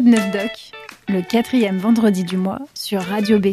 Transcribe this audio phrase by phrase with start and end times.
[0.00, 0.72] De neuf doc
[1.06, 3.48] Le quatrième vendredi du mois sur Radio B.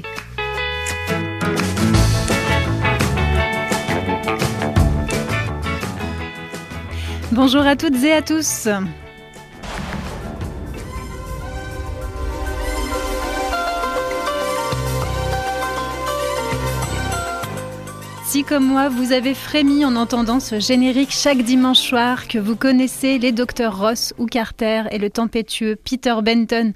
[7.33, 8.69] Bonjour à toutes et à tous.
[18.29, 22.55] Si comme moi, vous avez frémi en entendant ce générique chaque dimanche soir, que vous
[22.55, 26.73] connaissez les docteurs Ross ou Carter et le tempétueux Peter Benton,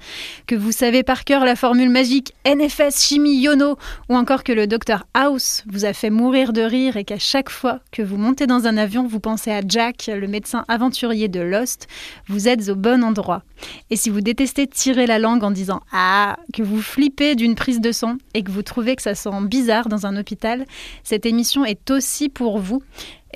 [0.48, 3.76] que vous savez par cœur la formule magique NFS chimie Yono,
[4.08, 7.50] ou encore que le docteur House vous a fait mourir de rire et qu'à chaque
[7.50, 11.38] fois que vous montez dans un avion, vous pensez à Jack, le médecin aventurier de
[11.38, 11.86] Lost,
[12.26, 13.44] vous êtes au bon endroit.
[13.90, 17.80] Et si vous détestez tirer la langue en disant Ah, que vous flippez d'une prise
[17.80, 20.66] de son et que vous trouvez que ça sent bizarre dans un hôpital,
[21.04, 22.82] cette émission est aussi pour vous.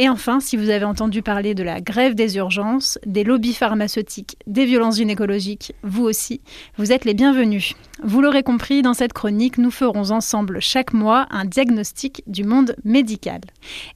[0.00, 4.36] Et enfin, si vous avez entendu parler de la grève des urgences, des lobbies pharmaceutiques,
[4.46, 6.40] des violences gynécologiques, vous aussi,
[6.76, 7.74] vous êtes les bienvenus.
[8.04, 12.76] Vous l'aurez compris, dans cette chronique, nous ferons ensemble chaque mois un diagnostic du monde
[12.84, 13.40] médical.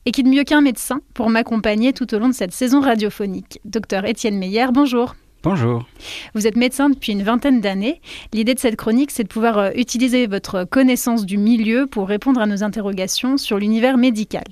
[0.05, 3.61] Et qui de mieux qu'un médecin pour m'accompagner tout au long de cette saison radiophonique
[3.65, 5.15] Docteur Étienne Meyer, bonjour.
[5.43, 5.87] Bonjour.
[6.35, 8.01] Vous êtes médecin depuis une vingtaine d'années.
[8.33, 12.41] L'idée de cette chronique, c'est de pouvoir euh, utiliser votre connaissance du milieu pour répondre
[12.41, 14.45] à nos interrogations sur l'univers médical.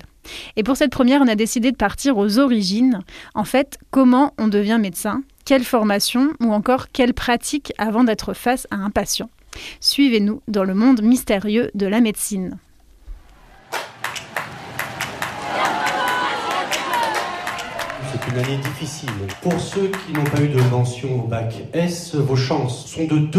[0.57, 2.99] Et pour cette première, on a décidé de partir aux origines.
[3.35, 8.67] En fait, comment on devient médecin Quelle formation ou encore quelle pratique avant d'être face
[8.69, 9.29] à un patient?
[9.79, 12.57] Suivez-nous dans le monde mystérieux de la médecine.
[18.31, 19.09] Une année difficile.
[19.41, 23.17] Pour ceux qui n'ont pas eu de mention au bac S, vos chances sont de
[23.17, 23.31] 2%.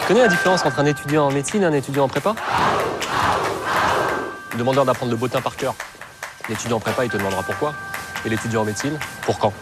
[0.00, 2.34] Tu connais la différence entre un étudiant en médecine et un étudiant en prépa?
[4.52, 5.74] Le demandeur d'apprendre le bottin par cœur.
[6.48, 7.74] L'étudiant en prépa, il te demandera pourquoi.
[8.24, 9.52] Et l'étudiant en médecine, pour quand?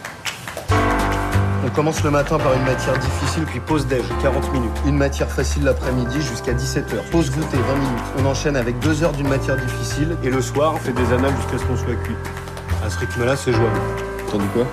[1.65, 4.77] On commence le matin par une matière difficile, puis pause déj, 40 minutes.
[4.85, 7.09] Une matière facile l'après-midi jusqu'à 17h.
[7.11, 8.03] Pause goûter, 20 minutes.
[8.17, 10.17] On enchaîne avec 2 heures d'une matière difficile.
[10.23, 12.15] Et le soir, on fait des annales jusqu'à ce qu'on soit cuit.
[12.83, 13.79] À ce rythme-là, c'est jouable.
[14.31, 14.67] T'en dis quoi?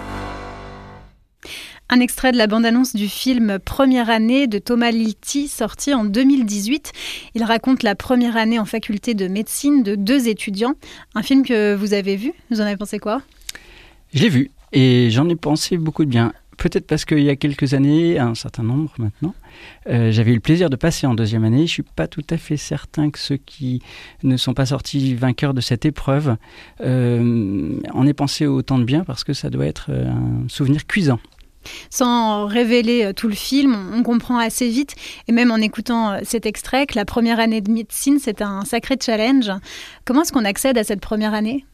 [1.88, 6.92] Un extrait de la bande-annonce du film Première année de Thomas Lilti, sorti en 2018.
[7.34, 10.74] Il raconte la première année en faculté de médecine de deux étudiants.
[11.14, 12.32] Un film que vous avez vu?
[12.50, 13.22] Vous en avez pensé quoi?
[14.12, 16.32] Je l'ai vu et j'en ai pensé beaucoup de bien.
[16.56, 19.34] Peut-être parce qu'il y a quelques années, un certain nombre maintenant,
[19.88, 21.58] euh, j'avais eu le plaisir de passer en deuxième année.
[21.58, 23.82] Je ne suis pas tout à fait certain que ceux qui
[24.22, 26.36] ne sont pas sortis vainqueurs de cette épreuve
[26.80, 30.86] euh, en aient pensé autant de bien parce que ça doit être euh, un souvenir
[30.86, 31.20] cuisant.
[31.88, 34.94] Sans révéler tout le film, on comprend assez vite,
[35.28, 38.96] et même en écoutant cet extrait, que la première année de médecine, c'est un sacré
[39.00, 39.50] challenge.
[40.04, 41.64] Comment est-ce qu'on accède à cette première année?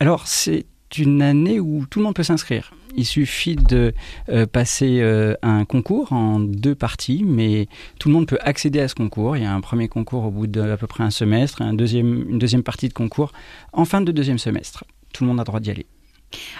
[0.00, 0.66] Alors, c'est
[0.98, 2.72] une année où tout le monde peut s'inscrire.
[2.96, 3.92] Il suffit de
[4.28, 8.88] euh, passer euh, un concours en deux parties, mais tout le monde peut accéder à
[8.88, 9.36] ce concours.
[9.36, 12.30] Il y a un premier concours au bout d'à peu près un semestre, un deuxième,
[12.30, 13.32] une deuxième partie de concours
[13.72, 14.84] en fin de deuxième semestre.
[15.12, 15.86] Tout le monde a droit d'y aller.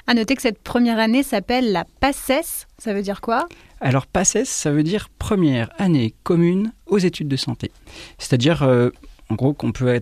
[0.07, 2.67] À noter que cette première année s'appelle la PACES.
[2.79, 3.49] Ça veut dire quoi?
[3.81, 7.71] Alors PACES, ça veut dire première année commune aux études de santé.
[8.19, 8.91] C'est-à-dire euh,
[9.29, 10.01] en gros, qu'on peut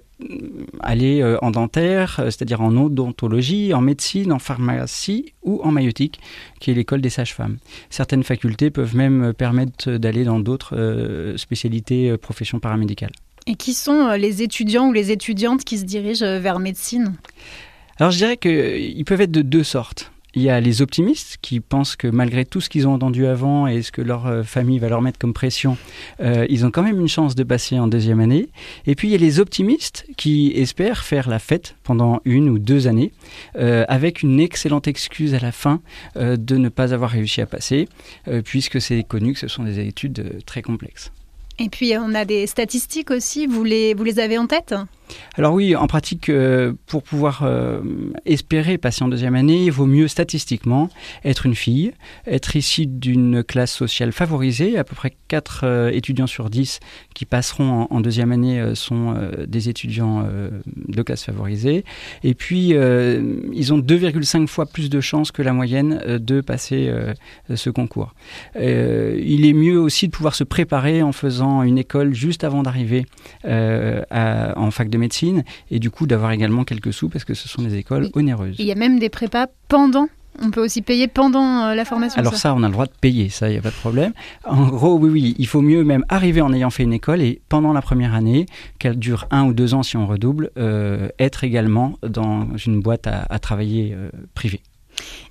[0.81, 6.21] aller euh, en dentaire, euh, c'est-à-dire en odontologie, en médecine, en pharmacie ou en maïotique,
[6.61, 7.57] qui est l'école des sages-femmes.
[7.89, 13.13] Certaines facultés peuvent même permettre d'aller dans d'autres euh, spécialités, professions paramédicales.
[13.47, 17.15] Et qui sont les étudiants ou les étudiantes qui se dirigent vers médecine?
[17.99, 20.14] Alors je dirais qu'ils peuvent être de deux sortes.
[20.37, 23.69] Il y a les optimistes qui pensent que malgré tout ce qu'ils ont entendu avant
[23.69, 25.77] et ce que leur euh, famille va leur mettre comme pression,
[26.21, 28.49] euh, ils ont quand même une chance de passer en deuxième année.
[28.87, 32.59] Et puis il y a les optimistes qui espèrent faire la fête pendant une ou
[32.59, 33.13] deux années
[33.57, 35.81] euh, avec une excellente excuse à la fin
[36.17, 37.89] de ne pas avoir réussi à passer,
[38.45, 41.13] puisque c'est connu que ce sont des études très complexes.
[41.59, 44.75] Et puis on a des statistiques aussi, vous les, vous les avez en tête?
[45.37, 47.81] Alors oui, en pratique, euh, pour pouvoir euh,
[48.25, 50.91] espérer passer en deuxième année, il vaut mieux statistiquement
[51.25, 51.93] être une fille,
[52.27, 54.79] être issue d'une classe sociale favorisée.
[54.79, 56.79] À peu près 4 euh, étudiants sur 10
[57.15, 59.15] qui passeront en, deuxième année sont
[59.47, 60.27] des étudiants
[60.77, 61.85] de classe favorisée.
[62.23, 66.93] Et puis, ils ont 2,5 fois plus de chances que la moyenne de passer
[67.55, 68.15] ce concours.
[68.57, 73.07] il est mieux aussi de pouvoir se préparer en faisant une école juste avant d'arriver
[73.45, 77.63] en fac de médecine et du coup d'avoir également quelques sous parce que ce sont
[77.63, 78.57] des écoles onéreuses.
[78.59, 80.09] Il y a même des prépas pendant
[80.43, 82.93] on peut aussi payer pendant euh, la formation Alors ça, on a le droit de
[83.01, 84.13] payer, ça, il n'y a pas de problème.
[84.45, 87.41] En gros, oui, oui, il faut mieux même arriver en ayant fait une école et
[87.49, 88.47] pendant la première année,
[88.79, 93.07] qu'elle dure un ou deux ans si on redouble, euh, être également dans une boîte
[93.07, 94.61] à, travailler euh, privée.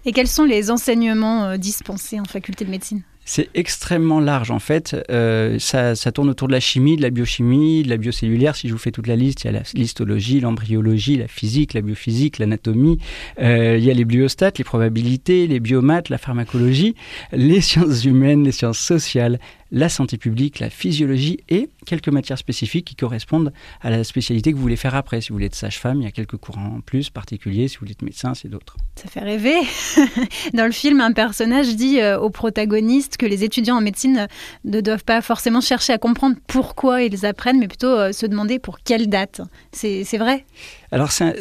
[0.05, 3.03] Et quels sont les enseignements dispensés en faculté de médecine?
[3.25, 4.95] C'est extrêmement large en fait.
[5.09, 8.55] Euh, ça, tourne autour de la chimie, de la biochimie, de la biocellulaire.
[8.55, 11.73] Si je vous fais toute la liste, il y a la l'histologie, l'embryologie, la physique,
[11.73, 12.99] la biophysique, l'anatomie.
[13.39, 16.95] Euh, il y a les biostats, les probabilités, les biomates, la pharmacologie,
[17.31, 19.39] les sciences humaines, les sciences sociales,
[19.73, 24.55] la santé publique, la physiologie et quelques matières spécifiques qui correspondent à la spécialité que
[24.55, 25.19] vous voulez faire après.
[25.19, 27.67] Si vous voulez être sage-femme, il y a quelques courants en plus particuliers.
[27.67, 28.77] Si vous voulez être médecin, c'est d'autres.
[28.95, 29.57] Ça fait rêver.
[30.53, 34.27] Dans le film, un personnage dit euh, au protagoniste que les étudiants en médecine
[34.63, 38.59] ne doivent pas forcément chercher à comprendre pourquoi ils apprennent, mais plutôt euh, se demander
[38.59, 39.41] pour quelle date.
[39.71, 40.45] C'est vrai?
[40.93, 41.33] Alors ça,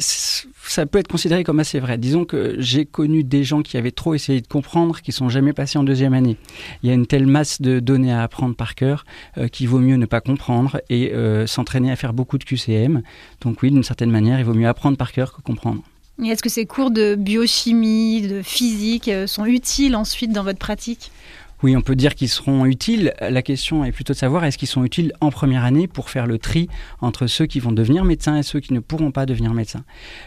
[0.86, 1.98] peut être considéré comme assez vrai.
[1.98, 5.52] Disons que j'ai connu des gens qui avaient trop essayé de comprendre, qui sont jamais
[5.52, 6.38] passés en deuxième année.
[6.82, 9.04] Il y a une telle masse de données à apprendre par cœur
[9.36, 13.02] euh, qu'il vaut mieux ne pas comprendre et euh, s'entraîner à faire beaucoup de QCM.
[13.42, 15.82] Donc oui, d'une certaine manière, il vaut mieux apprendre par cœur que comprendre.
[16.24, 21.12] est-ce que ces cours de biochimie, de physique euh, sont utiles ensuite dans votre pratique?
[21.62, 23.14] Oui, on peut dire qu'ils seront utiles.
[23.20, 26.26] La question est plutôt de savoir est-ce qu'ils sont utiles en première année pour faire
[26.26, 26.68] le tri
[27.00, 29.84] entre ceux qui vont devenir médecins et ceux qui ne pourront pas devenir médecins?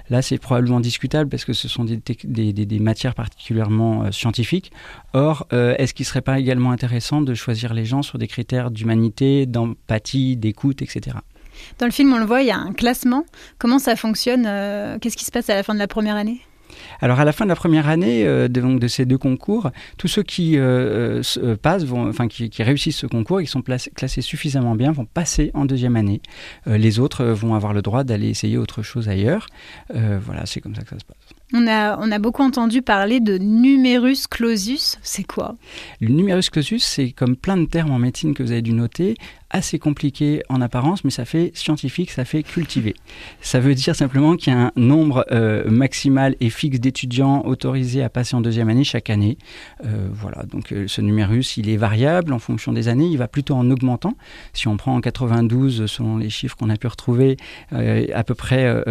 [0.09, 4.71] Là, c'est probablement discutable parce que ce sont des, matières particulièrement euh, scientifiques.
[5.13, 8.27] Or, euh, est-ce qu'il ne serait pas également intéressant de choisir les gens sur des
[8.27, 11.17] critères d'humanité, d'empathie, d'écoute, etc.
[11.79, 13.25] Dans le film, on le voit, il y a un classement.
[13.59, 16.41] Comment ça fonctionne euh, Qu'est-ce qui se passe à la fin de la première année?
[17.01, 19.71] Alors à la fin de la première année euh, de, donc, de ces deux concours,
[19.97, 24.21] tous ceux qui euh, euh, passent, vont, enfin qui, réussissent ce concours, ils sont classés
[24.21, 26.21] suffisamment bien, vont passer en deuxième année.
[26.65, 29.47] les autres vont avoir le droit d'aller essayer autre chose ailleurs.
[29.94, 31.17] voilà, c'est comme ça que ça se passe.
[31.53, 34.97] On a, on a beaucoup entendu parler de numerus clausus.
[35.03, 35.56] C'est quoi?
[36.01, 39.15] Le numerus clausus, c'est comme plein de termes en médecine que vous avez dû noter
[39.56, 42.94] assez compliqué en apparence, mais ça fait scientifique, ça fait cultivé.
[43.40, 48.04] Ça veut dire simplement qu'il y a un nombre euh, maximal et fixe d'étudiants autorisés
[48.04, 49.38] à passer en deuxième année chaque année.
[49.86, 53.30] Euh, voilà, donc euh, ce numérus, il est variable en fonction des années, il va
[53.30, 54.18] plutôt en augmentant.
[54.52, 57.38] Si on prend en 92, selon les chiffres qu'on a pu retrouver,
[57.72, 58.84] à peu près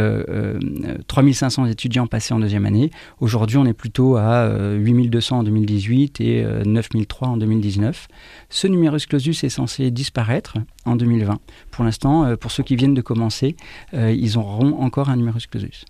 [1.06, 2.90] 3500 étudiants passés en deuxième année.
[3.20, 8.08] Aujourd'hui, on est plutôt à 8200 en 2018 et 9003 en 2019.
[8.48, 10.53] Ce numerus clausus est censé disparaître
[10.84, 11.38] en 2020.
[11.70, 13.56] Pour l'instant, euh, pour ceux qui viennent de commencer,
[13.94, 15.84] euh, ils auront encore un numerus clausus.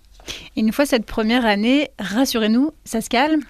[0.55, 3.41] une fois cette première année, rassurez-nous, ça se calme?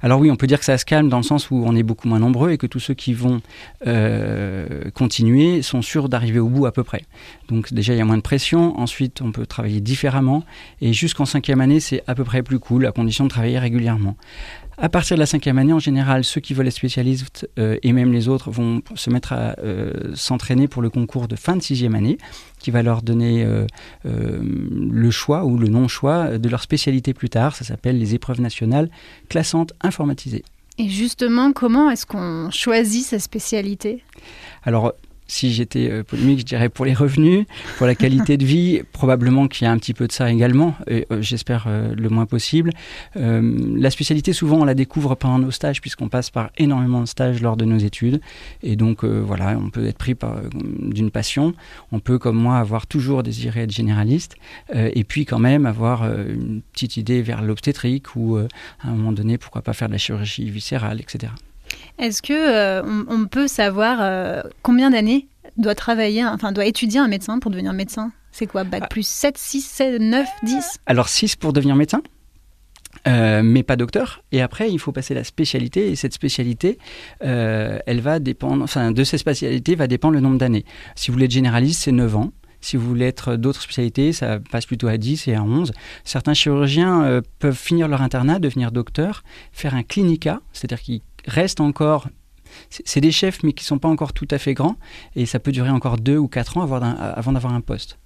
[0.00, 1.82] Alors oui, on peut dire que ça se calme dans le sens où on est
[1.82, 3.40] beaucoup moins nombreux et que tous ceux qui vont
[3.86, 7.02] euh, continuer sont sûrs d'arriver au bout à peu près.
[7.48, 8.78] Donc déjà, il y a moins de pression.
[8.78, 10.44] Ensuite, on peut travailler différemment.
[10.80, 14.16] Et jusqu'en cinquième année, c'est à peu près plus cool, à condition de travailler régulièrement.
[14.80, 17.92] À partir de la cinquième année, en général, ceux qui veulent être spécialistes euh, et
[17.92, 21.62] même les autres vont se mettre à euh, s'entraîner pour le concours de fin de
[21.62, 22.16] sixième année,
[22.60, 23.66] qui va leur donner euh,
[24.04, 27.56] le choix ou le non-choix de leur spécialité plus tard.
[27.56, 28.88] Ça s'appelle les épreuves nationales
[29.28, 30.44] classantes informatisées.
[30.78, 34.04] Et justement, comment est-ce qu'on choisit sa spécialité?
[34.62, 34.94] Alors,
[35.28, 37.46] si j'étais euh, polémique, je dirais pour les revenus,
[37.76, 40.74] pour la qualité de vie, probablement qu'il y a un petit peu de ça également,
[40.90, 42.72] euh, j'espère euh, le moins possible.
[43.14, 47.42] la spécialité, souvent, on la découvre pendant nos stages, puisqu'on passe par énormément de stages
[47.42, 48.20] lors de nos études,
[48.62, 50.16] et donc voilà, on peut être pris
[50.80, 51.54] d'une passion,
[51.92, 54.36] on peut, comme moi, avoir toujours désiré être généraliste,
[54.74, 59.36] et puis quand même avoir une petite idée vers l'obstétrique, ou à un moment donné,
[59.36, 61.32] pourquoi pas faire de la chirurgie viscérale, etc.
[61.98, 67.08] Est-ce que euh, on, peut savoir euh, combien d'années doit travailler, enfin doit étudier un
[67.08, 68.12] médecin pour devenir médecin?
[68.30, 68.64] C'est quoi?
[68.64, 68.88] Bac ah.
[68.88, 72.02] plus 7, 6, 7, 9, 10 Alors 6 pour devenir médecin
[73.06, 74.24] euh, mais pas docteur.
[74.32, 75.90] Et après, il faut passer la spécialité.
[75.90, 76.78] Et cette spécialité,
[77.20, 80.64] elle va dépendre, enfin, de cette spécialité va dépendre le nombre d'années.
[80.96, 82.32] Si vous voulez être généraliste, c'est 9 ans.
[82.60, 85.72] Si vous voulez être d'autres spécialités, ça passe plutôt à 10 et à 11.
[86.04, 89.22] Certains chirurgiens peuvent finir leur internat, devenir docteur,
[89.52, 92.08] faire un clinica, c'est-à-dire qu'ils restent encore
[92.70, 94.76] c'est des chefs mais qui sont pas encore tout à fait grands
[95.16, 97.98] et ça peut durer encore deux ou quatre ans avant d'avoir un poste.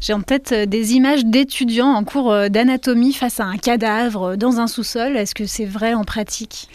[0.00, 4.36] J'ai en tête euh, des images d'étudiants en cours euh, d'anatomie face à un cadavre
[4.36, 5.16] dans un sous-sol.
[5.16, 6.68] Est-ce que c'est vrai en pratique?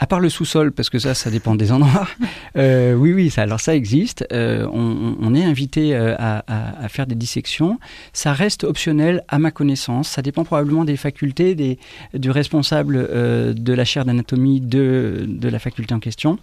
[0.00, 2.08] À part le sous-sol, parce que ça, ça dépend des endroits.
[2.56, 4.26] Euh, oui, oui, ça, alors ça existe.
[4.32, 7.78] Euh, on, est invité euh, à, faire des dissections.
[8.12, 10.08] Ça reste optionnel à ma connaissance.
[10.08, 11.78] Ça dépend probablement des facultés, des,
[12.12, 12.96] du responsable
[13.54, 16.38] de la chaire d'anatomie de, de la faculté en question.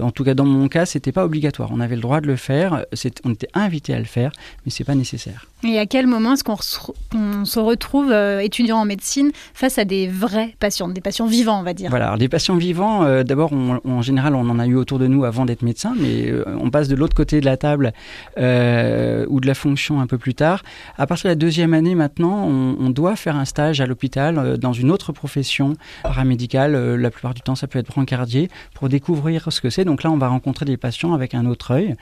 [0.00, 1.70] en tout cas, dans mon cas, c'était pas obligatoire.
[1.72, 2.84] On avait le droit de le faire.
[3.24, 4.30] On était invité à le faire,
[4.64, 5.46] mais c'est pas nécessaire.
[5.64, 10.54] Et à quel moment est-ce qu'on se retrouve étudiant en médecine face à des vrais
[10.60, 11.90] patients, des patients vivants, on va dire?
[11.90, 15.06] Voilà, alors des patients vivants euh, d'abord, en général, on en a eu autour de
[15.06, 17.92] nous avant d'être médecin, mais euh, on passe de l'autre côté de la table
[18.38, 20.62] euh, ou de la fonction un peu plus tard.
[20.96, 24.72] À partir de la deuxième année, maintenant, on, doit faire un stage à l'hôpital dans
[24.72, 26.96] une autre profession paramédicale.
[26.96, 29.84] La plupart du temps, ça peut être brancardier pour découvrir ce que c'est.
[29.84, 31.94] Donc là, on va rencontrer des patients avec un autre œil.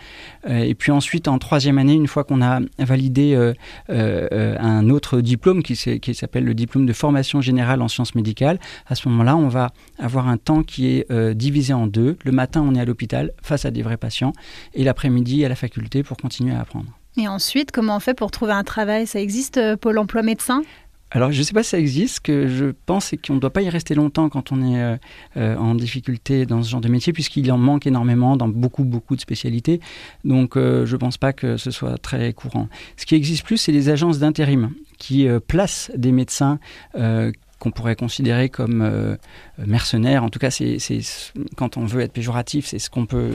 [0.49, 3.53] Et puis ensuite, en troisième année, une fois qu'on a validé
[3.89, 8.95] un autre diplôme qui, qui s'appelle le diplôme de formation générale en sciences médicales, à
[8.95, 12.17] ce moment-là, on va avoir un temps qui est euh, divisé en deux.
[12.25, 14.33] Le matin, on est à l'hôpital face à des vrais patients
[14.75, 16.87] et l'après-midi à la faculté pour continuer à apprendre.
[17.17, 19.07] Et ensuite, comment on fait pour trouver un travail?
[19.07, 20.63] Ça existe, euh, Pôle emploi médecin?
[21.13, 22.17] Alors, je ne sais pas si ça existe.
[22.17, 24.99] Ce que je pense, c'est qu'on ne doit pas y rester longtemps quand on est
[25.37, 29.15] euh, en difficulté dans ce genre de métier, puisqu'il en manque énormément dans beaucoup, beaucoup
[29.15, 29.81] de spécialités.
[30.25, 32.69] Donc, euh, je ne pense pas que ce soit très courant.
[32.97, 36.59] Ce qui existe plus, c'est les agences d'intérim qui euh, placent des médecins.
[37.59, 39.17] Qu'on pourrait considérer comme euh,
[39.59, 40.79] mercenaires, en tout cas, c'est,
[41.57, 43.31] quand on veut être péjoratif, c'est ce qu'on peut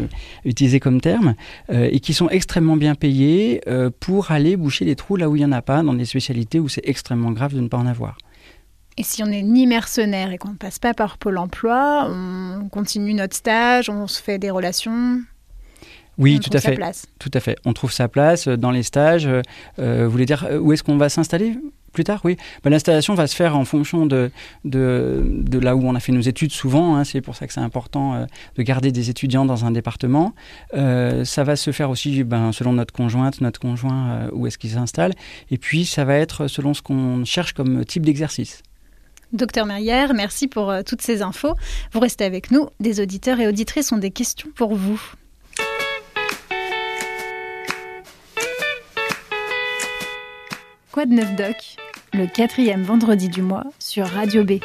[0.46, 1.36] utiliser comme terme,
[1.72, 5.36] euh, et qui sont extrêmement bien payés euh, pour aller boucher les trous là où
[5.36, 7.78] il n'y en a pas, dans des spécialités où c'est extrêmement grave de ne pas
[7.78, 8.18] en avoir.
[8.98, 12.68] Et si on n'est ni mercenaire et qu'on ne passe pas par Pôle emploi, on
[12.70, 15.22] continue notre stage, on se fait des relations
[16.18, 16.75] Oui, on tout à sa fait.
[16.75, 17.08] place.
[17.18, 17.56] Tout à fait.
[17.66, 19.30] On trouve sa place dans les stages.
[19.78, 21.58] Vous voulez dire où est-ce qu'on va s'installer?
[21.91, 22.38] Plus tard Oui.
[22.63, 24.31] Ben, L'installation va se faire en fonction de,
[24.65, 26.95] là où on a fait nos études souvent.
[26.95, 27.03] hein.
[27.03, 28.25] C'est pour ça que c'est important euh,
[28.57, 30.33] de garder des étudiants dans un département.
[30.74, 34.57] Euh, ça va se faire aussi ben, selon notre conjointe, notre conjoint, euh, où est-ce
[34.57, 35.13] qu'il s'installe.
[35.50, 38.63] Et puis, ça va être selon ce qu'on cherche comme type d'exercice.
[39.33, 41.55] Docteur Merrière, merci pour toutes ces infos.
[41.93, 42.67] Vous restez avec nous.
[42.81, 45.01] Des auditeurs et auditrices ont des questions pour vous.
[50.91, 51.55] Quoi de neuf doc?
[52.13, 54.60] Le quatrième vendredi du mois sur Radio B.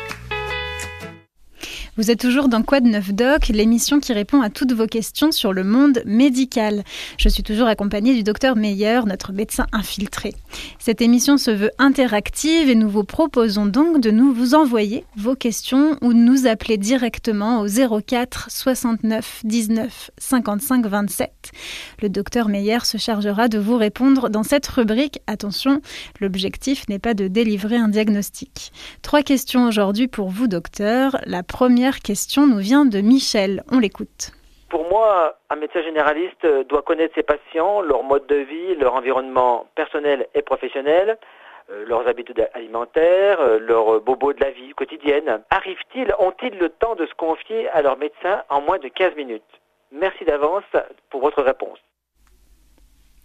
[1.97, 5.55] Vous êtes toujours dans de neuf doc, l'émission qui répond à toutes vos questions sur
[5.55, 6.85] le monde médical.
[7.17, 10.35] Je suis toujours accompagnée du docteur Meyer, notre médecin infiltré.
[10.79, 15.37] Cette émission se veut interactive et nous vous proposons donc de nous vous envoyer vos
[15.37, 21.31] questions ou de nous appeler directement au 04 69 19 55 27.
[22.03, 25.21] Le docteur Meyer se chargera de vous répondre dans cette rubrique.
[25.27, 25.81] Attention,
[26.21, 28.73] l'objectif n'est pas de délivrer un diagnostic.
[29.01, 31.17] Trois questions aujourd'hui pour vous, docteur.
[31.25, 33.63] La première question nous vient de Michel.
[33.71, 34.33] On l'écoute.
[34.69, 39.67] Pour moi, un médecin généraliste doit connaître ses patients, leur mode de vie, leur environnement
[39.77, 41.19] personnel et professionnel,
[41.71, 45.41] euh, leurs habitudes alimentaires, euh, leurs bobos de la vie quotidienne.
[45.51, 49.43] Arrivent-ils, ont-ils le temps de se confier à leur médecin en moins de 15 minutes?
[49.93, 50.65] Merci d'avance
[51.11, 51.79] pour votre réponse.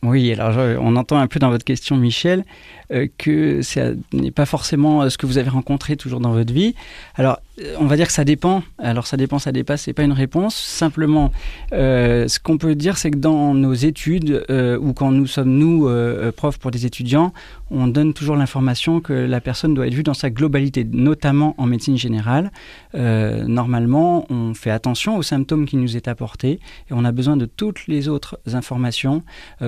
[0.03, 2.44] Oui, alors je- on entend un peu dans votre question, Michel,
[2.91, 6.51] euh, que ce n'est pas forcément euh, ce que vous avez rencontré toujours dans votre
[6.51, 6.74] vie.
[7.18, 8.63] Alors, euh, on va dire que ça dépend.
[8.77, 10.56] Alors, ça dépend, ça dépasse, c'est pas une réponse.
[10.56, 11.32] Simplement,
[11.74, 15.50] euh, ce qu'on peut dire, c'est que dans nos études, euh, ou quand nous sommes,
[15.50, 17.34] nous, euh, profs pour des étudiants,
[17.70, 21.65] on donne toujours l'information que la personne doit être vue dans sa globalité, notamment en
[21.65, 22.51] médecine générale.
[22.94, 27.46] Normalement, on fait attention aux symptômes qui nous est apportés et on a besoin de
[27.46, 29.24] toutes les autres informations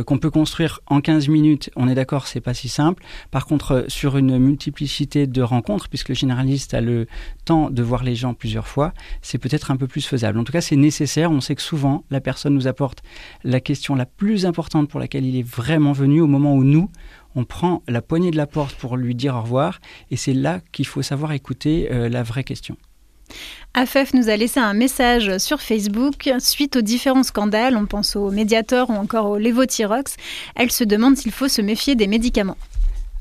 [0.06, 1.70] qu'on peut construire en 15 minutes.
[1.78, 3.04] On est d'accord, c'est pas si simple.
[3.32, 7.08] Par contre, sur une multiplicité de rencontres, puisque le généraliste a le
[7.46, 10.40] temps de voir les gens plusieurs fois, c'est peut-être un peu plus faisable.
[10.40, 11.32] En tout cas, c'est nécessaire.
[11.32, 13.04] On sait que souvent, la personne nous apporte
[13.44, 16.90] la question la plus importante pour laquelle il est vraiment venu au moment où nous,
[17.36, 19.80] on prend la poignée de la porte pour lui dire au revoir.
[20.12, 22.78] Et c'est là qu'il faut savoir écouter euh, la vraie question.
[23.74, 26.30] AFEF nous a laissé un message sur Facebook.
[26.40, 30.16] Suite aux différents scandales, on pense au Mediator ou encore au Levothyrox,
[30.56, 32.58] elle se demande s'il faut se méfier des médicaments.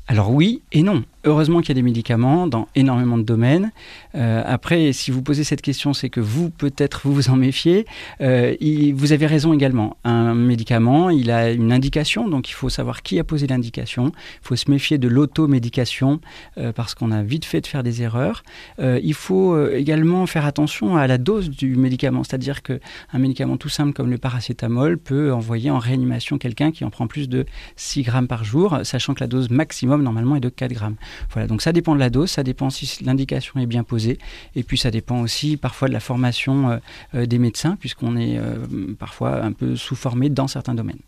[0.07, 1.03] Alors oui et non.
[1.25, 3.71] Heureusement qu'il y a des médicaments dans énormément de domaines.
[4.13, 7.85] Euh, après, si vous posez cette question, c'est que vous, peut-être, vous vous en méfiez.
[8.19, 8.55] Euh,
[8.93, 9.95] vous avez raison également.
[10.03, 14.11] Un médicament, il a une indication, donc il faut savoir qui a posé l'indication.
[14.41, 16.19] Il faut se méfier de l'automédication,
[16.57, 18.43] euh, parce qu'on a vite fait de faire des erreurs.
[18.79, 22.79] Euh, il faut également faire attention à la dose du médicament, c'est-à-dire qu'un
[23.13, 27.29] médicament tout simple comme le paracétamol peut envoyer en réanimation quelqu'un qui en prend plus
[27.29, 27.45] de
[27.77, 30.95] 6 grammes par jour, sachant que la dose maximum normalement est de 4 grammes.
[31.31, 34.17] Voilà, donc ça dépend de la dose, ça dépend si l'indication est bien posée,
[34.55, 36.77] et puis ça dépend aussi parfois de la formation euh,
[37.15, 38.55] euh, des médecins, puisqu'on est euh,
[38.97, 41.01] parfois un peu sous-formé dans certains domaines.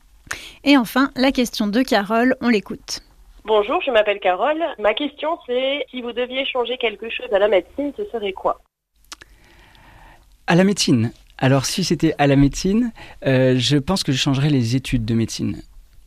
[0.63, 3.01] Et enfin, la question de Carole, on l'écoute.
[3.45, 4.59] Bonjour, je m'appelle Carole.
[4.79, 8.59] Ma question c'est si vous deviez changer quelque chose à la médecine, ce serait quoi?
[10.47, 11.12] À la médecine.
[11.38, 12.91] Alors si c'était à la médecine,
[13.27, 15.62] euh, je pense que je changerais les études de médecine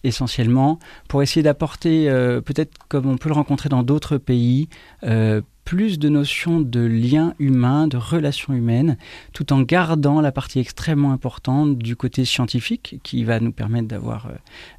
[0.04, 0.78] essentiellement
[1.08, 4.68] pour essayer d'apporter, euh, peut-être comme on peut le rencontrer dans d'autres pays,
[5.04, 8.96] euh, plus de notions de lien humain, de relation humaine,
[9.34, 14.30] tout en gardant la partie extrêmement importante du côté scientifique qui va nous permettre d'avoir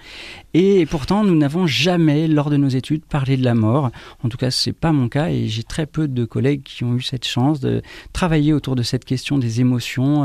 [0.54, 3.90] Et pourtant, nous n'avons jamais, lors de nos études, parlé de la mort.
[4.22, 6.94] En tout cas, c'est pas mon cas et j'ai très peu de collègues qui ont
[6.96, 10.24] eu cette chance de travailler autour de cette question des émotions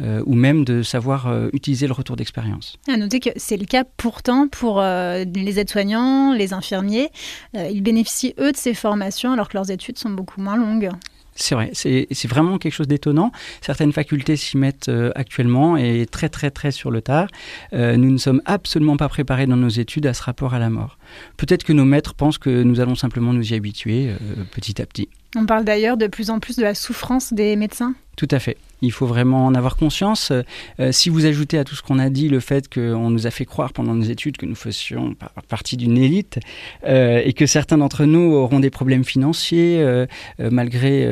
[0.00, 2.76] euh, ou même de savoir utiliser le retour d'expérience.
[2.88, 7.08] À noter que c'est le cas pourtant pour les aides-soignants, les infirmiers.
[7.54, 10.90] ils bénéficient eux de ces formations alors que leurs études sont beaucoup moins longues.
[11.36, 13.32] C'est vrai, c'est vraiment quelque chose d'étonnant.
[13.60, 17.26] Certaines facultés s'y mettent euh, actuellement et très très très sur le tard.
[17.72, 20.70] Euh, nous ne sommes absolument pas préparés dans nos études à ce rapport à la
[20.70, 20.96] mort.
[21.36, 24.86] Peut-être que nos maîtres pensent que nous allons simplement nous y habituer euh, petit à
[24.86, 25.08] petit.
[25.36, 27.94] On parle d'ailleurs de plus en plus de la souffrance des médecins.
[28.16, 28.56] Tout à fait.
[28.84, 30.30] Il faut vraiment en avoir conscience.
[30.78, 33.30] Euh, si vous ajoutez à tout ce qu'on a dit le fait qu'on nous a
[33.30, 35.14] fait croire pendant nos études que nous faisions
[35.48, 36.38] partie d'une élite
[36.86, 40.06] euh, et que certains d'entre nous auront des problèmes financiers euh,
[40.38, 41.08] malgré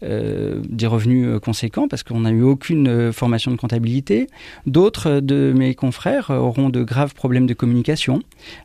[0.00, 4.28] des revenus conséquents parce qu'on n'a eu aucune formation de comptabilité,
[4.66, 8.22] d'autres de mes confrères auront de graves problèmes de communication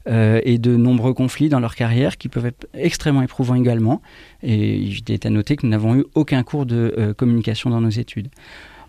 [0.07, 4.01] et de nombreux conflits dans leur carrière qui peuvent être extrêmement éprouvants également.
[4.43, 7.89] Et il est à noter que nous n'avons eu aucun cours de communication dans nos
[7.89, 8.29] études.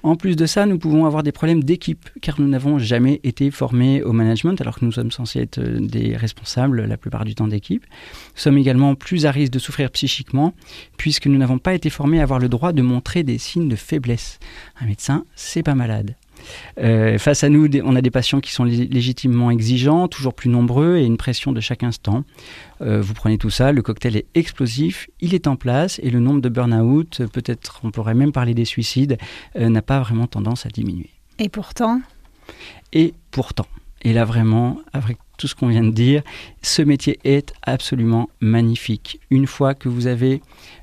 [0.03, 3.51] En plus de ça, nous pouvons avoir des problèmes d'équipe, car nous n'avons jamais été
[3.51, 7.35] formés au management, alors que nous sommes censés être euh, des responsables la plupart du
[7.35, 7.85] temps d'équipe.
[7.85, 10.55] Nous sommes également plus à risque de souffrir psychiquement,
[10.97, 13.75] puisque nous n'avons pas été formés à avoir le droit de montrer des signes de
[13.75, 14.39] faiblesse.
[14.81, 16.15] Un médecin, c'est pas malade.
[16.79, 20.97] Euh, face à nous, on a des patients qui sont légitimement exigeants, toujours plus nombreux
[20.97, 22.25] et une pression de chaque instant.
[22.81, 26.21] Euh, vous prenez tout ça, le cocktail est explosif, il est en place et le
[26.21, 29.19] nombre de burn-out, peut-être on pourrait même parler des suicides,
[29.57, 31.11] euh, n'a pas vraiment tendance à diminuer.
[31.39, 32.01] Et pourtant?
[32.93, 33.67] Et pourtant.
[34.03, 36.23] Et là vraiment, avec tout ce qu'on vient de dire,
[36.63, 39.21] ce métier est absolument magnifique.
[39.31, 40.41] Une fois que vous avez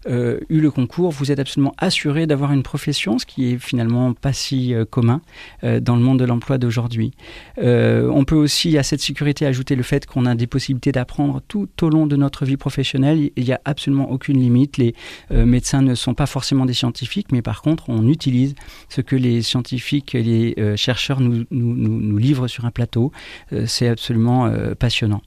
[0.07, 4.13] euh, eu le concours, vous êtes absolument assuré d'avoir une profession, ce qui est finalement
[4.13, 5.21] pas si euh, commun
[5.63, 7.11] euh, dans le monde de l'emploi d'aujourd'hui.
[7.57, 11.69] on peut aussi à cette sécurité ajouter le fait qu'on a des possibilités d'apprendre tout
[11.81, 13.31] au long de notre vie professionnelle.
[13.35, 14.77] Il n'y a absolument aucune limite.
[14.77, 14.93] Les
[15.31, 18.55] médecins ne sont pas forcément des scientifiques, mais par contre, on utilise
[18.89, 23.11] ce que les scientifiques et les chercheurs nous, livrent sur un plateau.
[23.65, 24.42] C'est absolument
[24.79, 25.21] passionnant.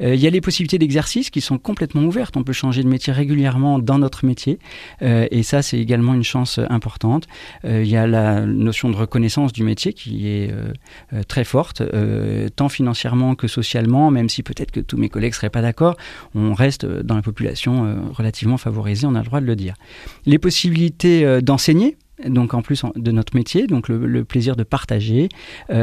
[0.00, 2.36] il y a les possibilités d'exercice qui sont complètement ouvertes.
[2.36, 4.58] On peut changer de métier régulièrement dans notre métier.
[5.02, 7.26] Euh, et ça, c'est également une chance importante.
[7.64, 11.82] Euh, il y a la notion de reconnaissance du métier qui est euh, très forte,
[12.56, 15.96] tant financièrement que socialement, même si peut-être que tous mes collègues ne seraient pas d'accord.
[16.34, 19.74] On reste dans la population relativement favorisée, on a le droit de le dire.
[20.26, 25.28] Les possibilités d'enseigner, donc en plus de notre métier, donc le, plaisir de partager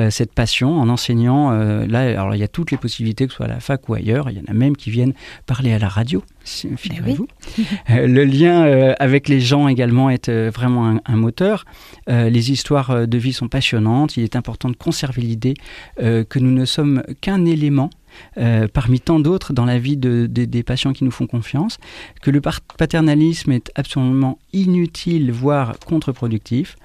[0.10, 1.52] cette passion en enseignant.
[1.52, 3.93] là, alors il y a toutes les possibilités, que ce soit à la fac ou
[3.93, 4.30] ailleurs.
[4.30, 5.13] Il y en a même qui viennent
[5.45, 6.23] parler à la radio.
[6.45, 7.28] figurez-vous.
[7.89, 11.65] le lien avec les gens également est vraiment un, moteur.
[12.08, 14.17] les histoires de vie sont passionnantes.
[14.17, 15.56] Il est important de conserver l'idée
[15.97, 17.89] que nous ne sommes qu'un élément
[18.38, 21.77] euh, parmi tant d'autres dans la vie des patients qui nous font confiance,
[22.21, 22.41] que le
[22.77, 26.75] paternalisme est absolument inutile, voire contre-productif.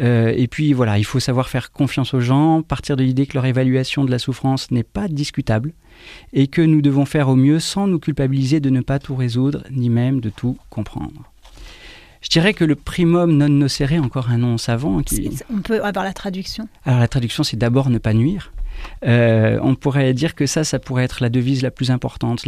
[0.00, 3.34] Euh, et puis voilà, il faut savoir faire confiance aux gens, partir de l'idée que
[3.34, 5.72] leur évaluation de la souffrance n'est pas discutable
[6.32, 9.64] et que nous devons faire au mieux sans nous culpabiliser de ne pas tout résoudre,
[9.70, 11.28] ni même de tout comprendre.
[12.22, 15.02] Je dirais que le primum non nocere, encore un nom savant.
[15.02, 15.30] Qui...
[15.52, 16.68] On peut avoir la traduction?
[16.84, 18.52] Alors la traduction, c'est d'abord ne pas nuire.
[19.04, 22.44] Euh, on pourrait dire que ça, ça pourrait être la devise la plus importante,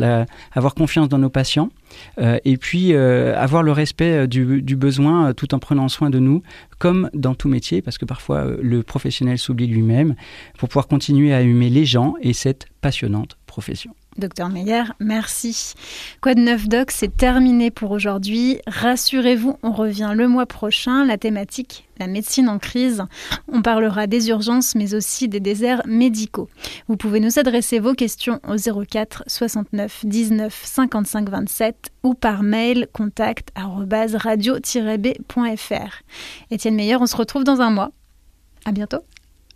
[0.53, 1.71] avoir confiance dans nos patients
[2.19, 6.43] euh, et puis euh, avoir le respect du, besoin tout en prenant soin de nous,
[6.79, 10.15] comme dans tout métier, parce que parfois le professionnel s'oublie lui-même,
[10.59, 13.95] pour pouvoir continuer à aimer les gens et cette passionnante profession.
[14.17, 15.75] Docteur Meyer, merci.
[16.21, 18.61] Quoi de neuf doc, c'est terminé pour aujourd'hui.
[18.67, 21.05] Rassurez-vous, on revient le mois prochain.
[21.05, 23.03] La thématique, la médecine en crise.
[23.49, 26.49] On parlera des urgences, mais aussi des déserts médicaux.
[26.87, 32.87] Vous pouvez nous adresser vos questions au 04 69 19 55 27 ou par mail
[32.93, 34.53] contact radio-b.fr.
[36.51, 37.91] Étienne Meyer, on se retrouve dans un mois.
[38.65, 39.01] À bientôt.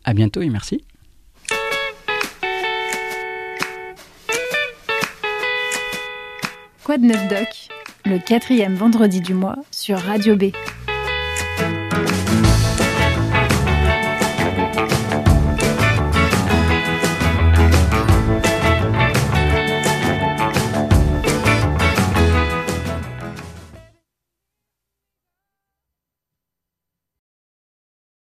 [0.04, 0.82] À bientôt et merci.
[6.88, 7.68] Quoi de neuf doc
[8.06, 10.44] Le quatrième vendredi du mois sur Radio B.